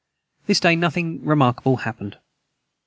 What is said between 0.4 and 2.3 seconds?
This day nothing remarkable hapned.